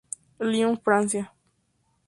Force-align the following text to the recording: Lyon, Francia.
Lyon, 0.39 0.81
Francia. 0.81 1.31